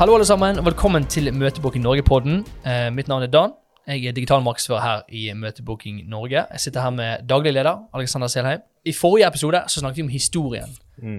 [0.00, 2.38] Hallo alle sammen, og velkommen til Møtebooking Norge-podden.
[2.64, 3.50] Eh, mitt navn er Dan.
[3.86, 6.46] Jeg er digital markedsfører her i Møtebooking Norge.
[6.52, 8.60] Jeg sitter her med daglig leder Alexander Selheim.
[8.84, 10.72] I forrige episode så snakket vi om historien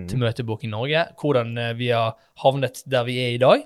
[0.09, 1.03] til Møtebooking Norge.
[1.21, 3.61] Hvordan eh, vi har havnet der vi er i dag.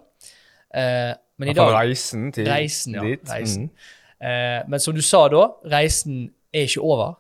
[0.75, 3.03] Eh, men i dag reisen til Reisen, ja.
[3.03, 3.31] dit.
[3.31, 3.63] Reisen.
[3.63, 4.27] Mm.
[4.27, 7.15] Eh, men som du sa da, reisen er ikke over.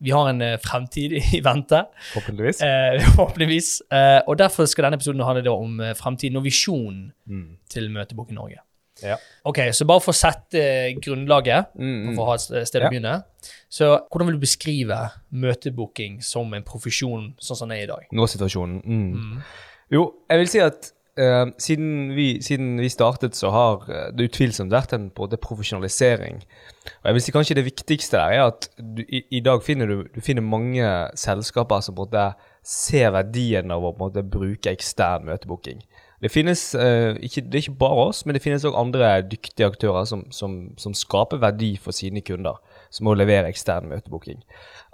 [0.00, 1.80] Vi har en eh, fremtid i vente.
[2.12, 2.60] Forhåpentligvis.
[2.62, 3.70] Eh, forhåpentligvis.
[3.90, 7.56] Eh, og derfor skal denne episoden handle om eh, fremtiden og visjonen Mm.
[7.68, 8.60] til Møtebok i Norge.
[9.02, 9.14] Ja.
[9.46, 12.84] Ok, Så bare for å sette eh, grunnlaget, Mm, for å ha et sted- å
[12.84, 12.90] Ja.
[12.90, 13.24] begynne.
[13.70, 18.06] Så hvordan vil du beskrive møtebooking som en profesjon sånn som den er i dag?
[18.12, 18.82] Nå er situasjonen.
[18.84, 19.42] Mm.
[19.90, 24.30] Jo, jeg vil si at eh, siden, vi, siden vi startet, så har eh, det
[24.30, 26.40] utvilsomt vært en både profesjonalisering.
[26.88, 29.90] Og jeg vil si kanskje det viktigste der er at du, i, i dag finner
[29.90, 30.86] du, du finner mange
[31.18, 32.30] selskaper som både
[32.68, 35.82] ser verdien av å måte bruke ekstern møtebooking.
[36.18, 39.68] Det finnes, eh, ikke, det er ikke bare oss, men det finnes også andre dyktige
[39.68, 42.58] aktører som, som, som skaper verdi for sine kunder,
[42.90, 44.40] som må levere ekstern møtebooking.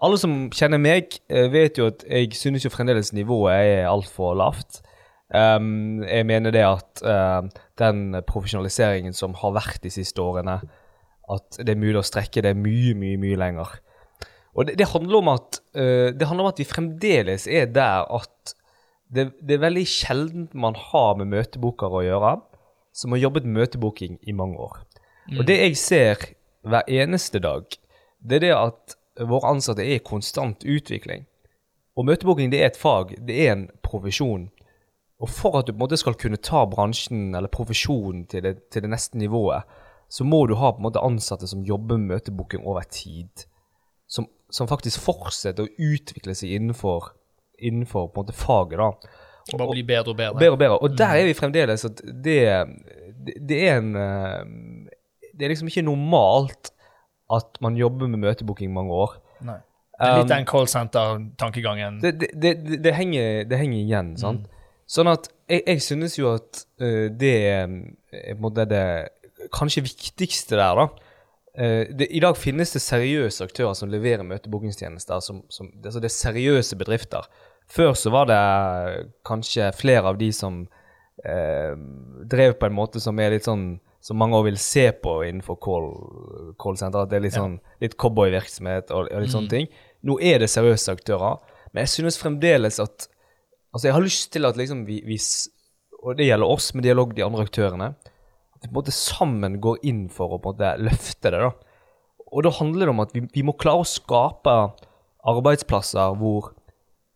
[0.04, 4.36] Alle som kjenner meg, eh, vet jo at jeg synes jo fremdeles nivået er altfor
[4.36, 4.82] lavt.
[5.34, 7.42] Um, jeg mener det at uh,
[7.80, 10.60] den profesjonaliseringen som har vært de siste årene,
[11.32, 13.72] at det er mulig å strekke det mye, mye, mye lenger.
[14.54, 18.06] Og det, det, handler om at, uh, det handler om at vi fremdeles er der
[18.06, 18.54] at
[19.14, 22.34] det, det er veldig sjelden man har med møtebokere å gjøre
[22.94, 24.78] som har jobbet møteboking møtebooking i mange år.
[25.38, 26.26] Og det jeg ser
[26.62, 27.66] hver eneste dag,
[28.22, 28.96] det er det at
[29.28, 31.26] våre ansatte er i konstant utvikling.
[31.98, 34.48] Og møtebooking det er et fag, det er en profesjon.
[35.24, 38.54] Og for at du på en måte skal kunne ta bransjen eller profesjonen til det,
[38.74, 39.64] til det neste nivået,
[40.12, 43.46] så må du ha på en måte ansatte som jobber med møtebooking over tid.
[44.06, 47.14] Som, som faktisk fortsetter å utvikle seg innenfor,
[47.56, 48.78] innenfor på en måte faget.
[48.78, 49.14] da.
[49.52, 50.38] Og Bare bli bedre og bedre.
[50.40, 50.78] Bedre og bedre.
[50.78, 52.38] Og der er vi fremdeles at det,
[53.26, 54.90] det, det er en eh,
[55.34, 56.70] Det er liksom ikke normalt
[57.32, 59.16] at man jobber med møtebooking mange år.
[59.42, 59.58] Nei.
[59.94, 62.00] Det er litt den callsenter-tankegangen.
[62.02, 64.48] Det, det, det, det, det, henger, igjen, sant?
[64.94, 68.84] Sånn at jeg, jeg synes jo at uh, det er eh, på en måte det
[69.54, 70.86] kanskje viktigste der, da.
[71.54, 75.22] Uh, det, I dag finnes det seriøse aktører som leverer møtebookingstjenester.
[75.24, 77.26] Som, som, det, altså det er seriøse bedrifter.
[77.70, 78.38] Før så var det
[79.26, 81.74] kanskje flere av de som uh,
[82.30, 83.74] drev på en måte som er litt sånn
[84.04, 85.86] som mange òg vil se på innenfor call,
[86.60, 87.06] callsenter.
[87.06, 89.70] At det er litt sånn litt cowboyvirksomhet og, og litt sånne ting.
[90.04, 91.38] Nå er det seriøse aktører,
[91.72, 93.08] men jeg synes fremdeles at
[93.74, 95.18] Altså, jeg har lyst til at liksom vi, vi
[96.04, 97.94] Og det gjelder oss, men også de andre aktørene.
[98.54, 101.40] At vi på en måte sammen går inn for å på en måte løfte det.
[101.40, 101.50] da.
[102.30, 104.54] Og da handler det om at vi, vi må klare å skape
[105.24, 106.52] arbeidsplasser hvor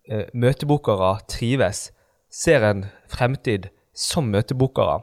[0.08, 1.90] eh, møtebokere trives,
[2.30, 5.02] ser en fremtid som møtebokere,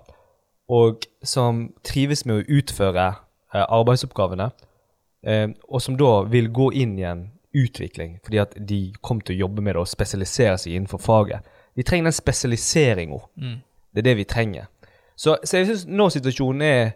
[0.71, 4.49] og som trives med å utføre eh, arbeidsoppgavene,
[5.27, 9.35] eh, og som da vil gå inn i en utvikling, fordi at de kom til
[9.35, 11.45] å jobbe med det og spesialisere seg innenfor faget.
[11.75, 13.19] Vi trenger den spesialiseringa.
[13.95, 14.67] Det er det vi trenger.
[15.15, 16.89] Så, så jeg syns nå situasjonen er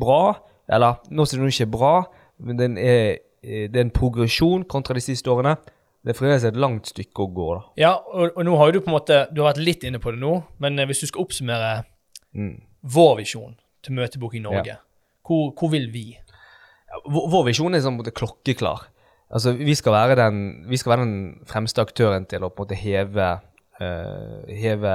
[0.00, 0.38] bra,
[0.68, 1.92] eller nå situasjonen ikke er bra,
[2.40, 5.56] men den er, eh, det er en progresjon kontra de siste årene.
[6.04, 7.62] Det er fremdeles et langt stykke å gå, da.
[7.80, 10.12] Ja, og, og nå har du på en måte Du har vært litt inne på
[10.14, 11.72] det nå, men eh, hvis du skal oppsummere
[12.36, 12.60] Mm.
[12.84, 14.74] vår visjon til Møtebok i Norge,
[15.26, 16.02] hvor, hvor vil vi?
[17.08, 18.82] Vår, vår visjon er sånn på en måte klokkeklar.
[19.28, 22.78] Altså, vi skal, være den, skal være den fremste aktøren til å på en måte
[22.80, 23.26] heve,
[23.80, 24.94] uh, heve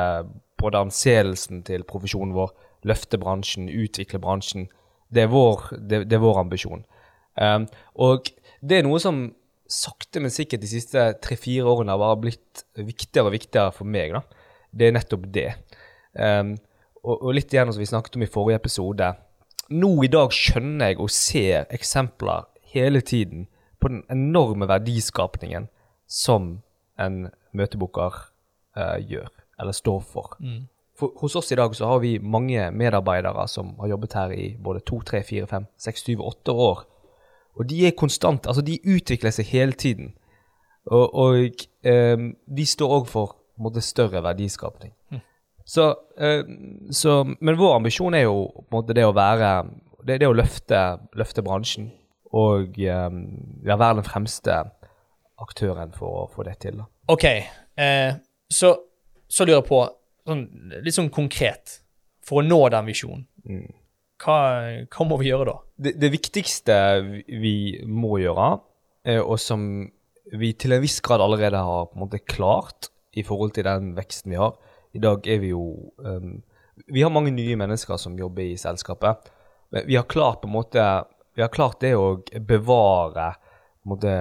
[0.58, 2.54] både anseelsen til profesjonen vår,
[2.90, 4.68] løfte bransjen, utvikle bransjen.
[5.14, 6.82] Det er vår, det, det er vår ambisjon.
[7.38, 7.68] Um,
[8.02, 9.28] og det er noe som
[9.70, 14.18] sakte, men sikkert de siste tre-fire årene har bare blitt viktigere og viktigere for meg.
[14.18, 14.24] da.
[14.74, 15.50] Det er nettopp det.
[16.18, 16.56] Um,
[17.04, 19.14] og, og litt igjen som vi snakket om i forrige episode.
[19.74, 23.48] Nå i dag skjønner jeg og ser eksempler hele tiden
[23.84, 25.68] på den enorme verdiskapningen
[26.08, 26.62] som
[27.00, 28.16] en møtebooker
[28.78, 29.28] uh, gjør,
[29.60, 30.38] eller står for.
[30.96, 31.12] for.
[31.20, 34.84] Hos oss i dag så har vi mange medarbeidere som har jobbet her i både
[34.88, 36.86] to, tre, fire, fem, seks, syv, åtte år.
[37.60, 40.14] Og de er konstant, altså de utvikler seg hele tiden.
[40.86, 44.94] Og, og um, de står òg for måte, større verdiskapning.
[45.66, 45.90] Så,
[46.22, 46.44] uh,
[46.92, 49.52] så, men vår ambisjon er jo på en måte det å være
[50.04, 50.80] Det, det å løfte,
[51.16, 51.86] løfte bransjen
[52.34, 53.20] og eh,
[53.68, 54.56] ja, være den fremste
[55.44, 56.80] aktøren for å få det til.
[56.82, 56.88] Da.
[57.14, 57.26] OK,
[57.78, 58.16] eh,
[58.54, 58.74] så,
[59.28, 59.80] så lurer jeg på,
[60.30, 60.44] sånn,
[60.86, 61.80] litt sånn konkret,
[62.24, 63.26] for å nå den visjonen,
[64.24, 64.38] hva,
[64.88, 65.56] hva må vi gjøre da?
[65.84, 68.54] Det, det viktigste vi- vi må gjøre,
[69.10, 69.66] eh, og som
[70.32, 72.88] vi til en viss grad allerede har på en måte klart
[73.20, 74.56] i forhold til den veksten vi har
[74.96, 76.38] I dag er vi jo um,
[76.88, 79.28] Vi har mange nye mennesker som jobber i selskapet.
[79.74, 80.82] Men vi har klart på en måte
[81.36, 83.32] Vi har klart det å bevare
[83.90, 84.12] måte,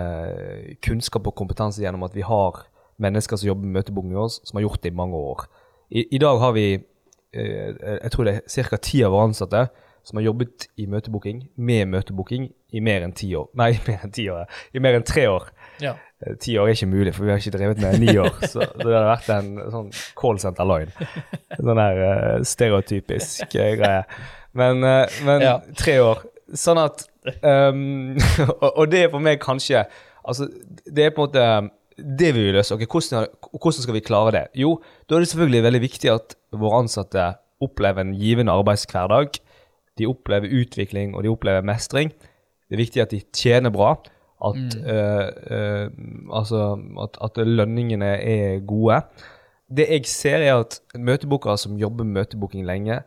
[0.82, 2.64] kunnskap og kompetanse gjennom at vi har
[3.02, 5.46] mennesker som jobber med møteboken med oss, som har gjort det i mange år.
[5.92, 7.70] I, i dag har vi eh,
[8.02, 8.78] jeg tror det er ca.
[8.80, 9.66] ti av våre ansatte
[10.02, 13.46] som har jobbet i møtebooking, med møtebooking, i mer enn ti år.
[13.60, 14.48] Nei, mer enn ti år.
[14.74, 15.46] I mer enn tre år.
[15.82, 15.92] Ja.
[16.24, 18.34] Eh, Ti år er ikke mulig, for vi har ikke drevet med ni år.
[18.48, 21.08] Så det hadde vært en sånn callsenter-line.
[21.58, 24.02] Sånn der uh, stereotypisk eh, greie.
[24.58, 25.54] Men, uh, men Ja.
[25.78, 26.24] tre år.
[26.52, 27.06] Sånn at
[27.72, 28.16] um,
[28.72, 29.86] og, det er for meg kanskje
[30.22, 30.46] Altså,
[30.86, 31.44] det er på en måte
[31.98, 32.76] det vi vil løse.
[32.76, 34.42] Ok, hvordan, hvordan skal vi klare det?
[34.54, 34.76] Jo,
[35.10, 37.24] da er det selvfølgelig veldig viktig at våre ansatte
[37.62, 39.40] opplever en givende arbeidshverdag.
[39.98, 42.12] De opplever utvikling, og de opplever mestring.
[42.14, 43.96] Det er viktig at de tjener bra.
[44.42, 45.90] At, eh, eh,
[46.32, 49.02] altså, at, at lønningene er gode.
[49.76, 53.02] Det jeg ser, er at møtebookere som jobber med møtebooking lenge,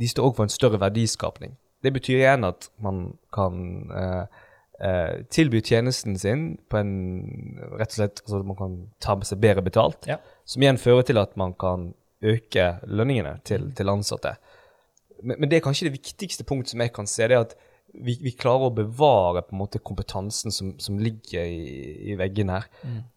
[0.00, 1.56] de står også for en større verdiskapning.
[1.82, 3.00] Det betyr igjen at man
[3.34, 3.56] kan
[3.90, 4.24] eh,
[4.82, 6.92] eh, tilby tjenesten sin på en
[7.78, 10.18] rett og slett altså Man kan ta med seg bedre betalt, Ja.
[10.44, 11.92] som igjen fører til at man kan
[12.22, 14.36] øke lønningene til, til ansatte.
[15.22, 17.56] Men, men det er kanskje det viktigste punktet som jeg kan se, det er at
[17.92, 22.54] vi, vi klarer å bevare på en måte kompetansen som, som ligger i, i veggene
[22.60, 22.68] her.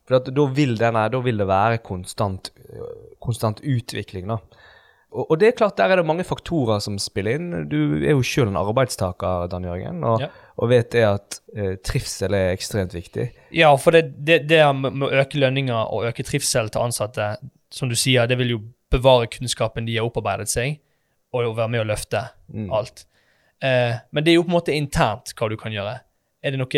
[0.04, 2.50] For at da, vil denne, da vil det være konstant,
[3.24, 4.28] konstant utvikling.
[4.34, 4.40] da.
[5.12, 7.52] Og, og det er klart, der er det mange faktorer som spiller inn.
[7.72, 10.28] Du er jo selv en arbeidstaker, Dan Jørgen, og, Ja.
[10.58, 13.30] og vet det at eh, trivsel er ekstremt viktig.
[13.56, 17.30] Ja, for det, det, det med å øke lønninger og øke trivsel til ansatte,
[17.72, 18.60] som du sier, det vil jo
[18.92, 20.80] bevare kunnskapen de har opparbeidet seg,
[21.36, 22.22] og være med å løfte
[22.72, 23.06] alt.
[23.64, 25.98] Eh, men det er jo på en måte internt hva du kan gjøre.
[26.44, 26.70] Er det noe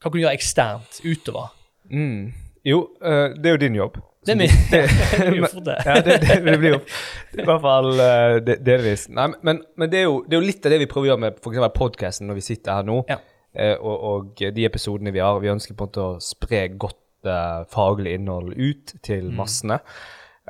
[0.00, 1.50] Hva kan du gjøre eksternt utover?
[1.92, 2.30] Mm.
[2.64, 3.98] Jo, eh, det er jo din jobb.
[4.26, 5.76] Det er jo fort det.
[5.86, 8.36] ja, det, det, det blir jo i hvert fall uh,
[8.66, 9.06] delvis.
[9.16, 11.10] Nei, men, men det, er jo, det er jo litt av det vi prøver å
[11.14, 11.60] gjøre med f.eks.
[11.78, 13.16] podkasten når vi sitter her nå, Ja.
[13.56, 15.40] uh, og, og de episodene vi har.
[15.40, 17.00] Vi ønsker på en måte å spre godt
[17.30, 19.80] uh, faglig innhold ut til massene.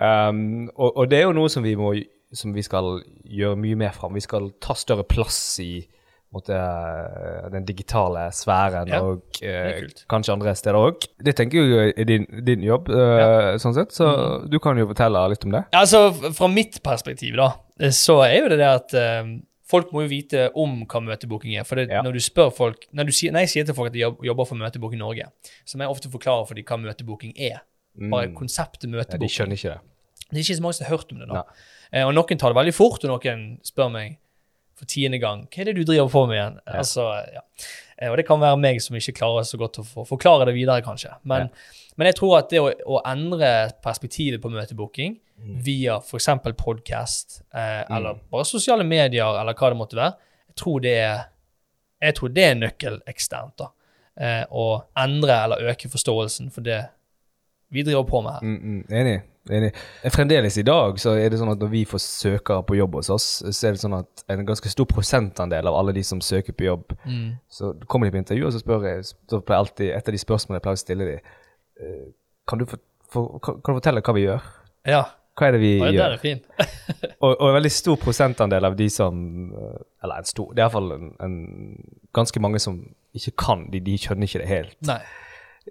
[0.01, 1.93] Um, og, og det er jo noe som vi, må,
[2.35, 4.15] som vi skal gjøre mye mer fram.
[4.19, 5.73] Vi skal ta større plass i
[6.33, 11.07] måte, eh, den digitale sfæren Ja, og eh, kanskje andre steder òg.
[11.19, 13.91] Det tenker jo er din, din jobb, eh, sånn sett.
[13.93, 14.51] Så Mm.
[14.51, 15.65] du kan jo fortelle litt om det.
[15.73, 19.25] Altså, fra mitt perspektiv, da, eh, så er jo det det at eh,
[19.71, 21.65] folk må jo vite om hva møtebooking er.
[21.65, 22.03] For det, Ja.
[22.03, 24.45] når du spør folk når, du sier, når jeg sier til folk at de jobber
[24.47, 25.27] for Møtebooking Norge,
[25.67, 27.61] så må jeg ofte forklare for dem hva møtebooking er.
[28.11, 29.81] Bare konseptet Ja, de skjønner ikke det.
[30.31, 31.29] Det er ikke så mange som har hørt om det.
[31.29, 31.43] da.
[31.93, 34.17] Eh, og noen tar det veldig fort, og noen spør meg
[34.81, 36.59] for tiende gang hva er det du driver på med igjen.
[36.81, 37.43] Altså, ja.
[38.01, 40.85] Eh, og det kan være meg som ikke klarer så godt å forklare det videre,
[40.85, 41.13] kanskje.
[41.29, 41.51] Men,
[42.01, 43.51] men jeg tror at det å, å endre
[43.85, 45.19] perspektivet på møtebooking
[45.65, 46.29] via f.eks.
[46.59, 51.21] podkast eh, eller bare sosiale medier eller hva det måtte være, jeg tror det er,
[52.05, 53.57] jeg tror det er nøkkel eksternt.
[53.61, 53.71] da.
[54.21, 56.83] Eh, å endre eller øke forståelsen for det
[57.71, 58.43] vi driver på med her.
[58.45, 59.19] Mm, mm, enig.
[59.59, 59.71] Enig.
[60.15, 63.11] Fremdeles i dag så er det sånn at når vi får søkere på jobb hos
[63.11, 66.53] oss, så er det sånn at en ganske stor prosentandel av alle de som søker
[66.57, 67.39] på jobb, Mm.
[67.51, 70.19] så kommer de på intervju, og så spør jeg så pleier alltid, Et av de
[70.19, 72.13] spørsmålene jeg pleier å stille dem,
[72.49, 72.79] kan, du for,
[73.11, 74.41] for, kan kan du fortelle hva vi gjør?
[74.87, 75.05] Ja,
[75.39, 76.13] Hva er det vi det der gjør?
[76.13, 76.45] er fint.
[77.23, 79.15] Og, og en veldig stor prosentandel av de som
[79.53, 81.37] eh, Eller en stor, det er iallfall en, en,
[82.17, 82.79] ganske mange som
[83.15, 84.77] ikke kan, de, de skjønner ikke det helt.
[84.89, 85.01] Nei.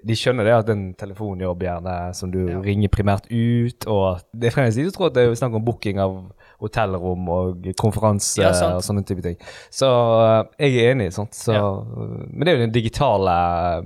[0.05, 2.59] De skjønner det at en telefonjobb gjerne som du Ja.
[2.63, 5.65] ringer primært ut, og det er fremdeles de som tror at det er snakk om
[5.65, 9.37] booking av hotellrom og konferanse Ja, og sånne type ting.
[9.71, 11.33] Så eh, jeg er enig, sant.
[11.33, 11.69] Så, Ja.
[12.27, 13.35] Men det er jo den digitale
[13.79, 13.83] eh,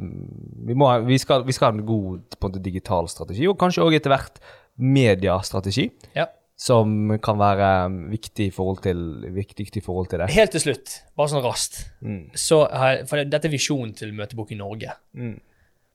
[0.67, 3.57] Vi, må, vi, skal, vi skal ha en god på en måte, digital strategi, og
[3.61, 4.39] kanskje òg etter hvert
[4.77, 5.89] mediestrategi.
[6.15, 6.27] Ja.
[6.63, 8.99] Som kan være eh, viktig i forhold til,
[9.33, 10.29] viktig forhold til det.
[10.35, 12.29] Helt til slutt, bare sånn raskt, Mm.
[12.35, 12.61] så
[13.07, 14.91] for dette er visjonen til Møtebok i Norge.
[15.15, 15.39] Mm.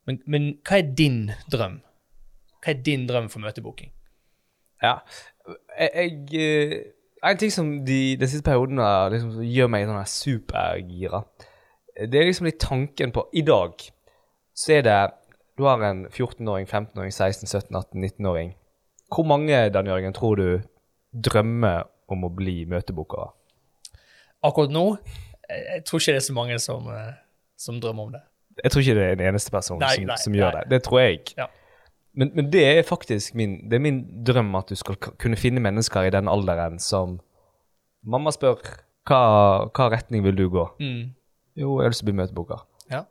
[0.09, 1.81] Men, men hva er din drøm?
[2.65, 3.93] Hva er din drøm for møtebooking?
[4.83, 4.99] Ja.
[5.79, 6.79] Jeg, jeg eh,
[7.29, 11.25] En ting som de, den siste perioden har liksom, gjør meg sånn supergira,
[11.99, 13.75] det er liksom litt tanken på I dag
[14.55, 14.99] så er det
[15.59, 18.53] Du har en 14-åring, 15-åring, 16-, 17-, 18-, 19-åring.
[19.11, 20.61] Hvor mange, Dan Jørgen, tror du
[21.11, 23.33] drømmer om å bli møtebookere?
[24.47, 24.85] Akkurat nå,
[25.49, 27.17] jeg, jeg tror ikke det er så mange som, eh,
[27.59, 28.23] som drømmer om det.
[28.65, 30.61] Jeg tror ikke det er en eneste person Nei, som, nei, som gjør nei.
[30.65, 30.71] det.
[30.71, 31.21] Det tror jeg.
[31.39, 31.47] Ja.
[32.19, 35.61] Men, men det er faktisk min, det er min drøm at du skal kunne finne
[35.63, 37.21] mennesker i den alderen som
[38.09, 38.57] Mamma spør
[39.09, 39.19] hva,
[39.75, 40.65] hva retning vil du gå?
[40.81, 41.11] Mm.
[41.59, 42.61] Jo, jeg har lyst til å bli møtebooker.
[42.93, 43.03] Ja.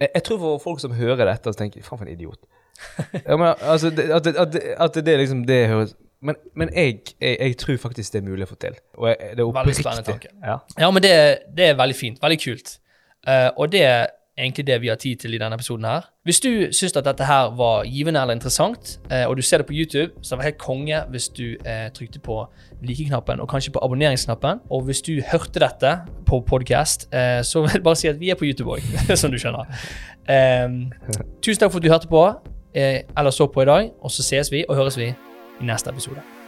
[0.00, 2.40] Jeg, jeg tror for folk som hører dette, så tenker faen for en idiot.
[3.14, 5.92] ja, men, altså, det, at, at, det- at det liksom det høres
[6.22, 8.76] Men, men jeg, jeg, jeg tror faktisk det er mulig å få til.
[8.94, 10.30] Og jeg, det er Veldig spennende oppriktig.
[10.30, 10.46] tanke.
[10.46, 10.84] Ja.
[10.84, 11.12] Ja, men det,
[11.56, 12.20] det er veldig fint.
[12.22, 12.76] Veldig kult.
[13.26, 13.82] Uh, og det
[14.38, 16.06] egentlig det vi har tid til i denne episoden her.
[16.24, 19.66] Hvis du syns at dette her var givende eller interessant, eh, og du ser det
[19.66, 22.38] på YouTube, så var det helt konge hvis du eh, trykte på
[22.82, 24.64] like-knappen og kanskje på abonneringsknappen.
[24.70, 28.30] Og hvis du hørte dette på podcast, eh, så vil jeg bare si at vi
[28.30, 28.84] er på YouTube òg,
[29.20, 29.68] som du skjønner.
[30.28, 30.68] Eh,
[31.42, 32.28] tusen takk for at du hørte på,
[32.74, 35.12] eller så på i dag, og så ses vi og høres vi
[35.60, 36.41] i neste episode.